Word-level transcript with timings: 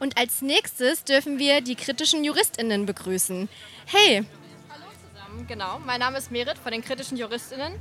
Und 0.00 0.16
als 0.16 0.40
nächstes 0.40 1.04
dürfen 1.04 1.38
wir 1.38 1.60
die 1.60 1.74
kritischen 1.74 2.24
JuristInnen 2.24 2.86
begrüßen. 2.86 3.50
Hey! 3.84 4.24
Hallo 4.70 4.86
zusammen, 5.12 5.46
genau. 5.46 5.78
Mein 5.84 6.00
Name 6.00 6.16
ist 6.16 6.30
Merit 6.30 6.56
von 6.56 6.72
den 6.72 6.82
kritischen 6.82 7.18
JuristInnen. 7.18 7.74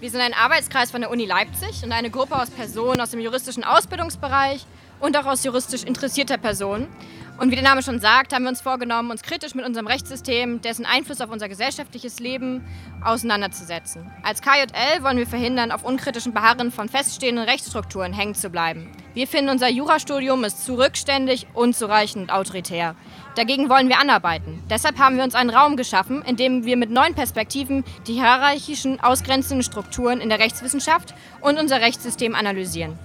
Wir 0.00 0.10
sind 0.10 0.22
ein 0.22 0.32
Arbeitskreis 0.32 0.90
von 0.90 1.02
der 1.02 1.10
Uni 1.10 1.26
Leipzig 1.26 1.84
und 1.84 1.92
eine 1.92 2.08
Gruppe 2.08 2.40
aus 2.40 2.48
Personen 2.48 2.98
aus 3.02 3.10
dem 3.10 3.20
juristischen 3.20 3.62
Ausbildungsbereich 3.62 4.64
und 5.00 5.18
auch 5.18 5.26
aus 5.26 5.44
juristisch 5.44 5.84
interessierter 5.84 6.38
Personen. 6.38 6.88
Und 7.38 7.50
wie 7.50 7.54
der 7.54 7.64
Name 7.64 7.82
schon 7.82 8.00
sagt, 8.00 8.32
haben 8.32 8.44
wir 8.44 8.48
uns 8.48 8.62
vorgenommen, 8.62 9.10
uns 9.10 9.22
kritisch 9.22 9.54
mit 9.54 9.66
unserem 9.66 9.86
Rechtssystem, 9.86 10.62
dessen 10.62 10.86
Einfluss 10.86 11.20
auf 11.20 11.30
unser 11.30 11.50
gesellschaftliches 11.50 12.18
Leben 12.18 12.64
auseinanderzusetzen. 13.04 14.10
Als 14.22 14.40
KJL 14.40 15.02
wollen 15.02 15.18
wir 15.18 15.26
verhindern, 15.26 15.70
auf 15.70 15.84
unkritischen 15.84 16.32
Beharren 16.32 16.72
von 16.72 16.88
feststehenden 16.88 17.44
Rechtsstrukturen 17.44 18.14
hängen 18.14 18.34
zu 18.34 18.48
bleiben. 18.48 18.90
Wir 19.12 19.26
finden, 19.26 19.50
unser 19.50 19.68
Jurastudium 19.68 20.44
ist 20.44 20.64
zu 20.64 20.78
rückständig, 20.78 21.46
unzureichend 21.52 22.24
und 22.24 22.30
autoritär. 22.30 22.94
Dagegen 23.34 23.68
wollen 23.68 23.90
wir 23.90 24.00
anarbeiten. 24.00 24.62
Deshalb 24.70 24.98
haben 24.98 25.18
wir 25.18 25.24
uns 25.24 25.34
einen 25.34 25.50
Raum 25.50 25.76
geschaffen, 25.76 26.22
in 26.22 26.36
dem 26.36 26.64
wir 26.64 26.78
mit 26.78 26.90
neuen 26.90 27.14
Perspektiven 27.14 27.84
die 28.06 28.14
hierarchischen, 28.14 28.98
ausgrenzenden 29.00 29.62
Strukturen 29.62 30.22
in 30.22 30.30
der 30.30 30.38
Rechtswissenschaft 30.38 31.14
und 31.42 31.58
unser 31.58 31.82
Rechtssystem 31.82 32.34
analysieren. 32.34 32.98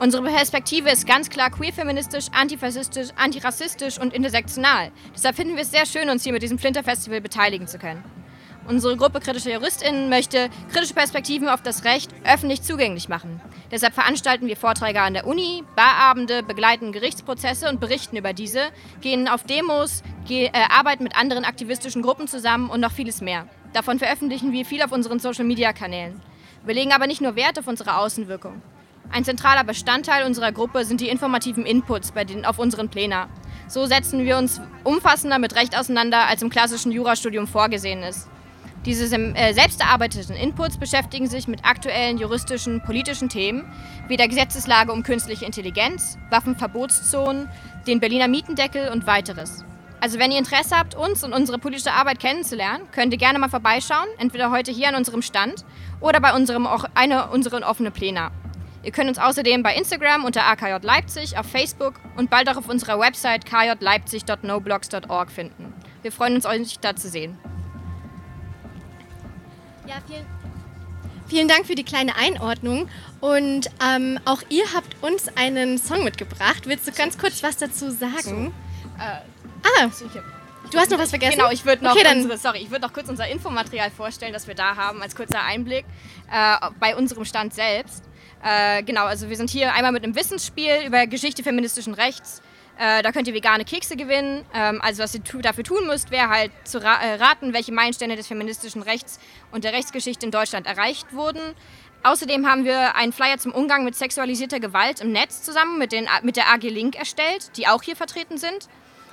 Unsere 0.00 0.24
Perspektive 0.24 0.90
ist 0.90 1.06
ganz 1.06 1.30
klar 1.30 1.50
queer-feministisch, 1.50 2.26
antifaschistisch, 2.32 3.10
antirassistisch 3.16 3.98
und 3.98 4.12
intersektional. 4.12 4.90
Deshalb 5.14 5.36
finden 5.36 5.54
wir 5.54 5.62
es 5.62 5.70
sehr 5.70 5.86
schön, 5.86 6.10
uns 6.10 6.24
hier 6.24 6.32
mit 6.32 6.42
diesem 6.42 6.58
Flinter-Festival 6.58 7.20
beteiligen 7.20 7.68
zu 7.68 7.78
können. 7.78 8.02
Unsere 8.66 8.96
Gruppe 8.96 9.20
kritischer 9.20 9.52
JuristInnen 9.52 10.08
möchte 10.08 10.48
kritische 10.72 10.94
Perspektiven 10.94 11.48
auf 11.48 11.62
das 11.62 11.84
Recht 11.84 12.10
öffentlich 12.24 12.62
zugänglich 12.62 13.08
machen. 13.08 13.40
Deshalb 13.70 13.94
veranstalten 13.94 14.46
wir 14.46 14.56
Vorträge 14.56 15.00
an 15.00 15.14
der 15.14 15.26
Uni, 15.26 15.62
Barabende, 15.76 16.42
begleiten 16.42 16.90
Gerichtsprozesse 16.90 17.68
und 17.68 17.78
berichten 17.78 18.16
über 18.16 18.32
diese, 18.32 18.70
gehen 19.00 19.28
auf 19.28 19.44
Demos, 19.44 20.02
ge 20.26 20.46
äh, 20.46 20.50
arbeiten 20.70 21.04
mit 21.04 21.14
anderen 21.14 21.44
aktivistischen 21.44 22.02
Gruppen 22.02 22.26
zusammen 22.26 22.70
und 22.70 22.80
noch 22.80 22.92
vieles 22.92 23.20
mehr. 23.20 23.46
Davon 23.74 23.98
veröffentlichen 23.98 24.50
wir 24.52 24.64
viel 24.64 24.82
auf 24.82 24.92
unseren 24.92 25.20
Social-Media-Kanälen. 25.20 26.20
Wir 26.64 26.74
legen 26.74 26.92
aber 26.92 27.06
nicht 27.06 27.20
nur 27.20 27.36
Wert 27.36 27.58
auf 27.58 27.66
unsere 27.66 27.98
Außenwirkung. 27.98 28.62
Ein 29.10 29.24
zentraler 29.24 29.64
Bestandteil 29.64 30.26
unserer 30.26 30.52
Gruppe 30.52 30.84
sind 30.84 31.00
die 31.00 31.08
informativen 31.08 31.66
Inputs 31.66 32.12
bei 32.12 32.24
den, 32.24 32.44
auf 32.44 32.58
unseren 32.58 32.88
Plänen. 32.88 33.28
So 33.68 33.86
setzen 33.86 34.24
wir 34.24 34.36
uns 34.38 34.60
umfassender 34.82 35.38
mit 35.38 35.54
Recht 35.54 35.78
auseinander, 35.78 36.26
als 36.26 36.42
im 36.42 36.50
klassischen 36.50 36.92
Jurastudium 36.92 37.46
vorgesehen 37.46 38.02
ist. 38.02 38.28
Diese 38.84 39.16
äh, 39.16 39.54
selbst 39.54 39.80
erarbeiteten 39.80 40.36
Inputs 40.36 40.76
beschäftigen 40.76 41.26
sich 41.26 41.48
mit 41.48 41.64
aktuellen 41.64 42.18
juristischen, 42.18 42.82
politischen 42.82 43.30
Themen 43.30 43.64
wie 44.08 44.18
der 44.18 44.28
Gesetzeslage 44.28 44.92
um 44.92 45.02
künstliche 45.02 45.46
Intelligenz, 45.46 46.18
Waffenverbotszonen, 46.28 47.48
den 47.86 48.00
Berliner 48.00 48.28
Mietendeckel 48.28 48.90
und 48.90 49.06
weiteres. 49.06 49.64
Also 50.00 50.18
wenn 50.18 50.32
ihr 50.32 50.38
Interesse 50.38 50.76
habt, 50.76 50.94
uns 50.94 51.24
und 51.24 51.32
unsere 51.32 51.58
politische 51.58 51.92
Arbeit 51.92 52.20
kennenzulernen, 52.20 52.86
könnt 52.92 53.14
ihr 53.14 53.18
gerne 53.18 53.38
mal 53.38 53.48
vorbeischauen, 53.48 54.06
entweder 54.18 54.50
heute 54.50 54.70
hier 54.70 54.88
an 54.88 54.96
unserem 54.96 55.22
Stand 55.22 55.64
oder 56.00 56.20
bei 56.20 56.34
unserem, 56.34 56.68
eine 56.94 57.28
unserer 57.28 57.66
offenen 57.66 57.90
Pläne. 57.90 58.30
Ihr 58.84 58.92
könnt 58.92 59.08
uns 59.08 59.18
außerdem 59.18 59.62
bei 59.62 59.74
Instagram 59.74 60.24
unter 60.24 60.44
AKJ 60.44 60.84
Leipzig, 60.84 61.38
auf 61.38 61.46
Facebook 61.46 61.94
und 62.16 62.28
bald 62.28 62.48
auch 62.50 62.56
auf 62.56 62.68
unserer 62.68 63.00
Website 63.00 63.46
kjleipzig.noblogs.org 63.46 65.30
finden. 65.30 65.72
Wir 66.02 66.12
freuen 66.12 66.34
uns, 66.34 66.44
euch 66.44 66.78
da 66.80 66.94
zu 66.94 67.08
sehen. 67.08 67.38
Ja, 69.86 69.96
vielen, 70.06 70.26
vielen 71.26 71.48
Dank 71.48 71.66
für 71.66 71.74
die 71.74 71.84
kleine 71.84 72.14
Einordnung. 72.16 72.88
Und 73.20 73.70
ähm, 73.82 74.18
auch 74.26 74.42
ihr 74.50 74.64
habt 74.74 75.02
uns 75.02 75.34
einen 75.34 75.78
Song 75.78 76.04
mitgebracht. 76.04 76.66
Willst 76.66 76.86
du 76.86 76.92
ganz 76.92 77.16
kurz 77.16 77.42
was 77.42 77.56
dazu 77.56 77.90
sagen? 77.90 78.52
So, 78.98 79.02
äh, 79.02 79.82
ah, 79.82 79.90
du 80.70 80.78
hast 80.78 80.90
noch 80.90 80.98
was 80.98 81.08
vergessen? 81.08 81.38
Genau, 81.38 81.50
ich 81.50 81.64
würde 81.64 81.84
noch, 81.84 81.96
okay, 81.96 82.06
unsere, 82.14 82.36
sorry, 82.36 82.58
ich 82.58 82.70
würd 82.70 82.82
noch 82.82 82.92
kurz 82.92 83.08
unser 83.08 83.28
Infomaterial 83.28 83.90
vorstellen, 83.90 84.34
das 84.34 84.46
wir 84.46 84.54
da 84.54 84.76
haben, 84.76 85.00
als 85.00 85.16
kurzer 85.16 85.42
Einblick 85.42 85.86
äh, 86.30 86.56
bei 86.80 86.94
unserem 86.96 87.24
Stand 87.24 87.54
selbst. 87.54 88.04
Äh, 88.44 88.82
genau, 88.82 89.06
also 89.06 89.30
wir 89.30 89.36
sind 89.36 89.48
hier 89.48 89.72
einmal 89.72 89.92
mit 89.92 90.04
einem 90.04 90.14
Wissensspiel 90.14 90.86
über 90.86 91.06
Geschichte 91.06 91.42
feministischen 91.42 91.94
Rechts. 91.94 92.42
Äh, 92.78 93.02
da 93.02 93.10
könnt 93.10 93.26
ihr 93.26 93.34
vegane 93.34 93.64
Kekse 93.64 93.96
gewinnen. 93.96 94.44
Ähm, 94.52 94.80
also 94.82 95.02
was 95.02 95.14
ihr 95.14 95.22
dafür 95.40 95.64
tun 95.64 95.86
müsst, 95.86 96.10
wäre 96.10 96.28
halt 96.28 96.52
zu 96.64 96.82
ra 96.82 97.00
äh, 97.00 97.14
raten, 97.14 97.54
welche 97.54 97.72
Meilensteine 97.72 98.16
des 98.16 98.26
feministischen 98.26 98.82
Rechts 98.82 99.18
und 99.50 99.64
der 99.64 99.72
Rechtsgeschichte 99.72 100.26
in 100.26 100.32
Deutschland 100.32 100.66
erreicht 100.66 101.14
wurden. 101.14 101.40
Außerdem 102.02 102.46
haben 102.46 102.66
wir 102.66 102.96
einen 102.96 103.12
Flyer 103.14 103.38
zum 103.38 103.52
Umgang 103.52 103.82
mit 103.82 103.94
sexualisierter 103.94 104.60
Gewalt 104.60 105.00
im 105.00 105.10
Netz 105.10 105.42
zusammen 105.42 105.78
mit, 105.78 105.92
den, 105.92 106.06
mit 106.22 106.36
der 106.36 106.52
AG 106.52 106.64
Link 106.64 106.96
erstellt, 106.96 107.56
die 107.56 107.66
auch 107.66 107.82
hier 107.82 107.96
vertreten 107.96 108.36
sind. 108.36 108.68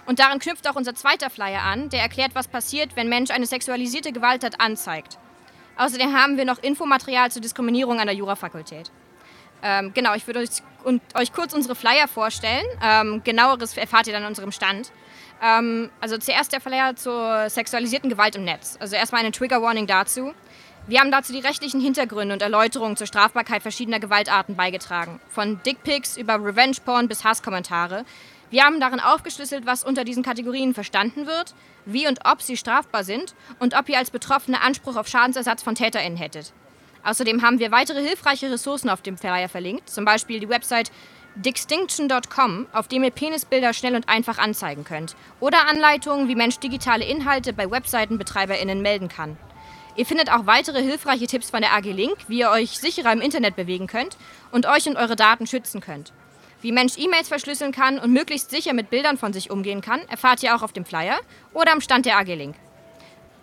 Und 0.08 0.20
daran 0.20 0.40
knüpft 0.40 0.68
auch 0.68 0.76
unser 0.76 0.94
zweiter 0.94 1.30
Flyer 1.30 1.62
an, 1.62 1.88
der 1.88 2.02
erklärt, 2.02 2.32
was 2.34 2.50
passiert, 2.50 2.98
wenn 2.98 3.08
Mensch 3.08 3.32
eine 3.32 3.46
sexualisierte 3.46 4.12
Gewalttat 4.12 4.60
anzeigt. 4.60 5.20
Außerdem 5.78 6.14
haben 6.14 6.36
wir 6.36 6.44
noch 6.44 6.62
Infomaterial 6.62 7.32
zur 7.32 7.42
Diskriminierung 7.42 8.02
an 8.02 8.08
der 8.08 8.16
Jurafakultät. 8.16 8.92
Ähm, 9.64 9.94
genau, 9.94 10.14
ich 10.16 10.26
würde 10.28 10.40
euch, 10.40 10.50
euch, 11.16 11.34
kurz 11.34 11.54
unsere 11.54 11.76
Flyer 11.76 12.08
vorstellen. 12.08 12.66
Ähm, 12.84 13.22
genaueres 13.24 13.78
erfahrt 13.78 14.08
ihr 14.08 14.14
dann 14.14 14.24
an 14.24 14.30
unserem 14.30 14.52
Stand. 14.52 14.92
Ähm, 15.42 15.90
also 16.00 16.18
zuerst 16.18 16.54
der 16.54 16.62
Flyer 16.62 16.96
zur 16.96 17.50
sexualisierten 17.50 18.10
Gewalt 18.10 18.36
im 18.36 18.44
Netz. 18.44 18.78
Also 18.80 18.96
erstmal 18.96 19.22
eine 19.22 19.32
Trigger 19.32 19.62
Warning 19.62 19.88
dazu. 19.88 20.34
Wir 20.88 21.00
haben 21.00 21.12
dazu 21.12 21.32
die 21.32 21.40
rechtlichen 21.40 21.80
Hintergründe 21.80 22.34
und 22.34 22.42
Erläuterungen 22.42 22.98
zur 22.98 23.06
Strafbarkeit 23.06 23.62
verschiedener 23.62 24.00
Gewaltarten 24.00 24.56
beigetragen. 24.56 25.20
Von 25.30 25.62
Dickpics 25.64 26.18
über 26.18 26.44
Revenge 26.44 26.78
Porn 26.84 27.08
bis 27.08 27.24
Hasskommentare. 27.24 28.04
Wir 28.50 28.64
haben 28.64 28.80
darin 28.80 29.00
aufgeschlüsselt, 29.00 29.66
was 29.66 29.84
unter 29.84 30.04
diesen 30.04 30.24
Kategorien 30.24 30.74
verstanden 30.74 31.28
wird, 31.28 31.54
wie 31.86 32.08
und 32.08 32.26
ob 32.26 32.42
sie 32.42 32.58
strafbar 32.58 33.04
sind 33.04 33.34
und 33.60 33.76
ob 33.78 33.88
ihr 33.90 33.98
als 33.98 34.12
Betroffene 34.12 34.60
Anspruch 34.60 34.98
auf 34.98 35.08
Schadensersatz 35.08 35.64
von 35.64 35.76
TäterInnen 35.76 36.18
hättet. 36.18 36.52
Außerdem 37.04 37.42
haben 37.42 37.60
wir 37.60 37.72
weitere 37.72 38.02
hilfreiche 38.02 38.52
Ressourcen 38.52 38.90
auf 38.90 39.02
dem 39.02 39.18
Flyer 39.18 39.50
verlinkt, 39.50 39.90
zum 39.90 40.06
Beispiel 40.06 40.40
die 40.40 40.50
Website 40.50 40.92
Distinction.com, 41.36 42.68
auf 42.74 42.88
dem 42.88 43.04
ihr 43.04 43.12
Penisbilder 43.12 43.74
schnell 43.74 43.96
und 43.96 44.10
einfach 44.10 44.38
anzeigen 44.38 44.84
könnt. 44.84 45.16
Oder 45.40 45.68
Anleitungen, 45.68 46.28
wie 46.28 46.36
Mensch 46.36 46.60
digitale 46.60 47.06
Inhalte 47.06 47.54
bei 47.54 47.72
Webseitenbetreiberinnen 47.72 48.82
melden 48.82 49.08
kann. 49.08 49.38
Ihr 49.96 50.06
findet 50.06 50.32
auch 50.32 50.46
weitere 50.46 50.82
hilfreiche 50.82 51.28
Tipps 51.28 51.50
von 51.50 51.62
der 51.62 51.74
AG 51.74 51.84
Link, 51.86 52.18
wie 52.28 52.40
ihr 52.40 52.50
euch 52.50 52.78
sicherer 52.78 53.12
im 53.12 53.22
Internet 53.22 53.56
bewegen 53.56 53.88
könnt 53.88 54.18
und 54.52 54.66
euch 54.66 54.88
und 54.88 54.98
eure 54.98 55.16
Daten 55.16 55.48
schützen 55.48 55.82
könnt. 55.82 56.14
Wie 56.62 56.72
Mensch 56.72 56.98
E-Mails 56.98 57.28
verschlüsseln 57.28 57.72
kann 57.72 57.98
und 57.98 58.14
möglichst 58.14 58.52
sicher 58.52 58.74
mit 58.74 58.90
Bildern 58.90 59.18
von 59.18 59.34
sich 59.34 59.50
umgehen 59.50 59.82
kann, 59.82 60.02
erfahrt 60.08 60.44
ihr 60.44 60.56
auch 60.56 60.62
auf 60.62 60.74
dem 60.74 60.86
Flyer 60.86 61.20
oder 61.54 61.72
am 61.72 61.82
Stand 61.82 62.06
der 62.06 62.18
AG 62.18 62.28
Link. 62.28 62.56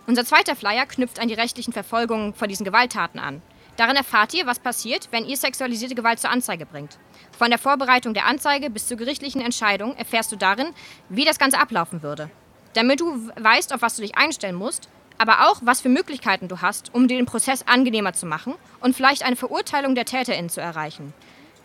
Unser 0.06 0.24
zweiter 0.24 0.56
Flyer 0.56 0.86
knüpft 0.86 1.20
an 1.20 1.28
die 1.28 1.34
rechtlichen 1.34 1.72
Verfolgungen 1.72 2.32
von 2.32 2.48
diesen 2.48 2.64
Gewalttaten 2.64 3.20
an. 3.20 3.42
Darin 3.78 3.94
erfahrt 3.94 4.34
ihr, 4.34 4.44
was 4.44 4.58
passiert, 4.58 5.06
wenn 5.12 5.24
ihr 5.24 5.36
sexualisierte 5.36 5.94
Gewalt 5.94 6.18
zur 6.18 6.30
Anzeige 6.30 6.66
bringt. 6.66 6.98
Von 7.38 7.50
der 7.50 7.60
Vorbereitung 7.60 8.12
der 8.12 8.26
Anzeige 8.26 8.70
bis 8.70 8.88
zur 8.88 8.96
gerichtlichen 8.96 9.40
Entscheidung 9.40 9.94
erfährst 9.94 10.32
du 10.32 10.36
darin, 10.36 10.74
wie 11.08 11.24
das 11.24 11.38
Ganze 11.38 11.60
ablaufen 11.60 12.02
würde. 12.02 12.28
Damit 12.74 12.98
du 12.98 13.30
weißt, 13.36 13.72
auf 13.72 13.80
was 13.80 13.94
du 13.94 14.02
dich 14.02 14.18
einstellen 14.18 14.56
musst, 14.56 14.88
aber 15.16 15.48
auch, 15.48 15.60
was 15.62 15.80
für 15.80 15.88
Möglichkeiten 15.90 16.48
du 16.48 16.60
hast, 16.60 16.92
um 16.92 17.06
den 17.06 17.24
Prozess 17.24 17.68
angenehmer 17.68 18.12
zu 18.14 18.26
machen 18.26 18.54
und 18.80 18.96
vielleicht 18.96 19.22
eine 19.22 19.36
Verurteilung 19.36 19.94
der 19.94 20.06
TäterInnen 20.06 20.50
zu 20.50 20.60
erreichen. 20.60 21.14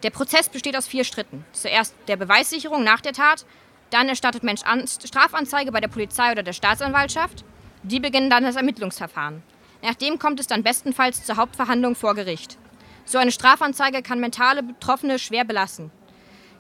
Der 0.04 0.12
Prozess 0.12 0.50
besteht 0.50 0.78
aus 0.78 0.86
vier 0.86 1.06
Schritten. 1.06 1.44
Zuerst 1.52 1.96
der 2.08 2.18
Beweissicherung 2.18 2.84
nach 2.84 3.02
der 3.02 3.14
Tat, 3.14 3.44
dann 3.90 4.08
erstattet 4.08 4.44
Mensch 4.44 4.62
Strafanzeige 4.62 5.72
bei 5.72 5.82
der 5.82 5.88
Polizei 5.88 6.32
oder 6.32 6.44
der 6.44 6.54
Staatsanwaltschaft, 6.54 7.44
die 7.82 8.00
beginnen 8.00 8.30
dann 8.30 8.44
das 8.44 8.56
Ermittlungsverfahren. 8.56 9.42
Nachdem 9.84 10.18
kommt 10.18 10.40
es 10.40 10.48
dann 10.48 10.64
bestenfalls 10.64 11.26
zur 11.26 11.36
Hauptverhandlung 11.36 11.96
vor 11.96 12.16
Gericht. 12.16 12.58
So 13.06 13.18
eine 13.18 13.34
Strafanzeige 13.34 14.02
kann 14.02 14.22
mentale 14.22 14.64
Betroffene 14.64 15.20
schwer 15.20 15.44
belasten. 15.44 15.92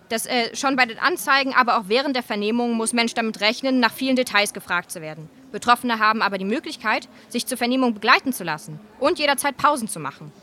Das, 0.09 0.25
äh, 0.25 0.53
schon 0.55 0.75
bei 0.75 0.85
den 0.85 0.99
Anzeigen, 0.99 1.53
aber 1.53 1.77
auch 1.77 1.85
während 1.87 2.17
der 2.17 2.23
Vernehmung 2.23 2.73
muss 2.73 2.91
Mensch 2.91 3.13
damit 3.13 3.39
rechnen, 3.39 3.79
nach 3.79 3.93
vielen 3.93 4.17
Details 4.17 4.53
gefragt 4.53 4.91
zu 4.91 5.01
werden. 5.01 5.29
Betroffene 5.53 5.99
haben 5.99 6.21
aber 6.21 6.37
die 6.37 6.45
Möglichkeit, 6.45 7.07
sich 7.29 7.47
zur 7.47 7.57
Vernehmung 7.57 7.93
begleiten 7.93 8.33
zu 8.33 8.43
lassen 8.43 8.79
und 8.99 9.19
jederzeit 9.19 9.55
Pausen 9.55 9.87
zu 9.87 10.01
machen. 10.01 10.33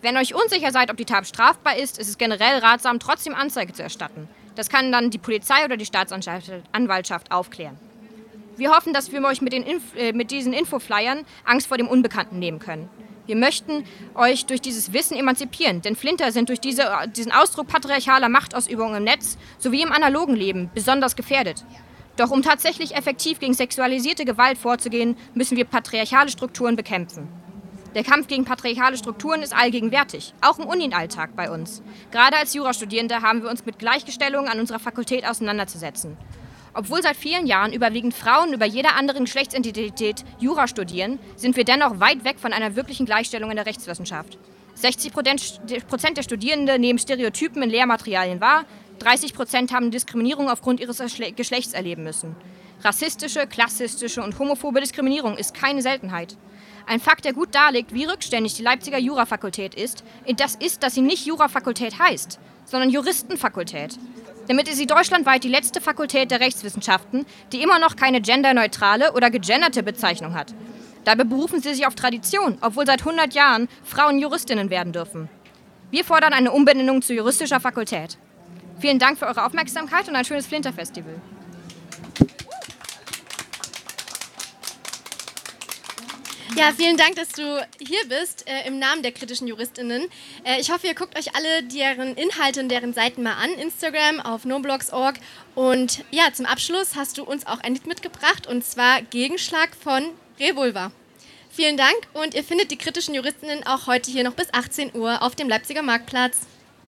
Wenn 0.00 0.16
euch 0.16 0.34
unsicher 0.34 0.70
seid, 0.70 0.90
ob 0.90 0.96
die 0.96 1.04
Tat 1.04 1.26
strafbar 1.26 1.76
ist, 1.76 1.98
ist 1.98 2.08
es 2.08 2.16
generell 2.16 2.58
ratsam, 2.60 3.00
trotzdem 3.00 3.34
Anzeige 3.34 3.72
zu 3.72 3.82
erstatten. 3.82 4.28
Das 4.54 4.68
kann 4.68 4.92
dann 4.92 5.10
die 5.10 5.18
Polizei 5.18 5.64
oder 5.64 5.76
die 5.76 5.84
Staatsanwaltschaft 5.84 7.32
aufklären. 7.32 7.76
Wir 8.60 8.72
hoffen, 8.72 8.92
dass 8.92 9.10
wir 9.10 9.24
euch 9.24 9.40
mit, 9.40 9.54
den 9.54 9.62
Inf 9.62 9.96
äh, 9.96 10.12
mit 10.12 10.30
diesen 10.30 10.52
Infoflyern 10.52 11.24
Angst 11.46 11.66
vor 11.66 11.78
dem 11.78 11.88
Unbekannten 11.88 12.38
nehmen 12.38 12.58
können. 12.58 12.90
Wir 13.24 13.34
möchten 13.34 13.84
euch 14.14 14.44
durch 14.44 14.60
dieses 14.60 14.92
Wissen 14.92 15.16
emanzipieren, 15.16 15.80
denn 15.80 15.96
Flinter 15.96 16.30
sind 16.30 16.50
durch 16.50 16.60
diese, 16.60 16.86
diesen 17.16 17.32
Ausdruck 17.32 17.68
patriarchaler 17.68 18.28
Machtausübung 18.28 18.94
im 18.94 19.04
Netz 19.04 19.38
sowie 19.58 19.80
im 19.80 19.92
analogen 19.92 20.36
Leben 20.36 20.70
besonders 20.74 21.16
gefährdet. 21.16 21.64
Doch 22.18 22.30
um 22.30 22.42
tatsächlich 22.42 22.94
effektiv 22.94 23.40
gegen 23.40 23.54
sexualisierte 23.54 24.26
Gewalt 24.26 24.58
vorzugehen, 24.58 25.16
müssen 25.32 25.56
wir 25.56 25.64
patriarchale 25.64 26.28
Strukturen 26.28 26.76
bekämpfen. 26.76 27.28
Der 27.94 28.04
Kampf 28.04 28.26
gegen 28.26 28.44
patriarchale 28.44 28.98
Strukturen 28.98 29.40
ist 29.40 29.56
allgegenwärtig, 29.56 30.34
auch 30.42 30.58
im 30.58 30.66
Unialltag 30.66 31.34
bei 31.34 31.50
uns. 31.50 31.82
Gerade 32.10 32.36
als 32.36 32.52
Jurastudierende 32.52 33.22
haben 33.22 33.42
wir 33.42 33.48
uns 33.48 33.64
mit 33.64 33.78
Gleichgestellung 33.78 34.48
an 34.48 34.60
unserer 34.60 34.80
Fakultät 34.80 35.26
auseinanderzusetzen. 35.26 36.18
Obwohl 36.72 37.02
seit 37.02 37.16
vielen 37.16 37.46
Jahren 37.46 37.72
überwiegend 37.72 38.14
Frauen 38.14 38.52
über 38.52 38.64
jeder 38.64 38.96
anderen 38.96 39.24
Geschlechtsidentität 39.24 40.24
Jura 40.38 40.68
studieren, 40.68 41.18
sind 41.36 41.56
wir 41.56 41.64
dennoch 41.64 42.00
weit 42.00 42.24
weg 42.24 42.38
von 42.38 42.52
einer 42.52 42.76
wirklichen 42.76 43.06
Gleichstellung 43.06 43.50
in 43.50 43.56
der 43.56 43.66
Rechtswissenschaft. 43.66 44.38
60 44.74 45.12
Prozent 45.12 46.16
der 46.16 46.22
Studierenden 46.22 46.80
nehmen 46.80 46.98
Stereotypen 46.98 47.62
in 47.62 47.70
Lehrmaterialien 47.70 48.40
wahr, 48.40 48.64
30 49.00 49.34
Prozent 49.34 49.72
haben 49.72 49.90
Diskriminierung 49.90 50.48
aufgrund 50.48 50.80
ihres 50.80 51.02
Geschlechts 51.36 51.72
erleben 51.72 52.04
müssen. 52.04 52.36
Rassistische, 52.82 53.46
klassistische 53.46 54.22
und 54.22 54.38
homophobe 54.38 54.80
Diskriminierung 54.80 55.36
ist 55.36 55.54
keine 55.54 55.82
Seltenheit. 55.82 56.36
Ein 56.86 57.00
Fakt, 57.00 57.24
der 57.24 57.34
gut 57.34 57.54
darlegt, 57.54 57.92
wie 57.92 58.04
rückständig 58.04 58.54
die 58.54 58.62
Leipziger 58.62 58.98
Jurafakultät 58.98 59.74
ist, 59.74 60.02
das 60.36 60.54
ist, 60.54 60.82
dass 60.82 60.94
sie 60.94 61.02
nicht 61.02 61.26
Jurafakultät 61.26 61.98
heißt, 61.98 62.38
sondern 62.64 62.90
Juristenfakultät. 62.90 63.98
Damit 64.50 64.66
ist 64.66 64.78
sie 64.78 64.86
deutschlandweit 64.88 65.44
die 65.44 65.48
letzte 65.48 65.80
Fakultät 65.80 66.32
der 66.32 66.40
Rechtswissenschaften, 66.40 67.24
die 67.52 67.62
immer 67.62 67.78
noch 67.78 67.94
keine 67.94 68.20
genderneutrale 68.20 69.12
oder 69.12 69.30
gegenderte 69.30 69.84
Bezeichnung 69.84 70.34
hat. 70.34 70.56
Dabei 71.04 71.22
berufen 71.22 71.62
sie 71.62 71.72
sich 71.72 71.86
auf 71.86 71.94
Tradition, 71.94 72.58
obwohl 72.60 72.84
seit 72.84 72.98
100 72.98 73.32
Jahren 73.32 73.68
Frauen 73.84 74.18
Juristinnen 74.18 74.68
werden 74.68 74.92
dürfen. 74.92 75.28
Wir 75.92 76.04
fordern 76.04 76.32
eine 76.32 76.50
Umbenennung 76.50 77.00
zu 77.00 77.14
juristischer 77.14 77.60
Fakultät. 77.60 78.18
Vielen 78.80 78.98
Dank 78.98 79.20
für 79.20 79.28
eure 79.28 79.44
Aufmerksamkeit 79.46 80.08
und 80.08 80.16
ein 80.16 80.24
schönes 80.24 80.48
Flinterfestival. 80.48 81.14
Ja, 86.56 86.72
vielen 86.76 86.96
Dank, 86.96 87.14
dass 87.14 87.28
du 87.28 87.64
hier 87.78 88.00
bist 88.08 88.46
äh, 88.48 88.66
im 88.66 88.78
Namen 88.78 89.02
der 89.02 89.12
kritischen 89.12 89.46
Juristinnen. 89.46 90.08
Äh, 90.44 90.60
ich 90.60 90.70
hoffe, 90.70 90.88
ihr 90.88 90.94
guckt 90.94 91.16
euch 91.16 91.34
alle 91.34 91.62
deren 91.62 92.16
Inhalte 92.16 92.60
und 92.60 92.68
deren 92.68 92.92
Seiten 92.92 93.22
mal 93.22 93.34
an, 93.34 93.50
Instagram, 93.52 94.20
auf 94.20 94.44
noblogs.org. 94.44 95.16
Und 95.54 96.04
ja, 96.10 96.32
zum 96.32 96.46
Abschluss 96.46 96.96
hast 96.96 97.18
du 97.18 97.24
uns 97.24 97.46
auch 97.46 97.60
ein 97.60 97.74
Lied 97.74 97.86
mitgebracht 97.86 98.46
und 98.48 98.64
zwar 98.64 99.00
Gegenschlag 99.02 99.70
von 99.80 100.10
Revolver. 100.40 100.90
Vielen 101.50 101.76
Dank 101.76 101.96
und 102.14 102.34
ihr 102.34 102.44
findet 102.44 102.70
die 102.70 102.78
kritischen 102.78 103.14
Juristinnen 103.14 103.66
auch 103.66 103.86
heute 103.86 104.10
hier 104.10 104.24
noch 104.24 104.34
bis 104.34 104.52
18 104.52 104.94
Uhr 104.94 105.22
auf 105.22 105.36
dem 105.36 105.48
Leipziger 105.48 105.82
Marktplatz. 105.82 106.38